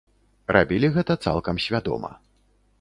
[0.55, 2.11] Рабілі гэта цалкам свядома.